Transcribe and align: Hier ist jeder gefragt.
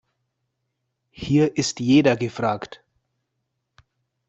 Hier 1.11 1.57
ist 1.57 1.79
jeder 1.79 2.15
gefragt. 2.17 2.83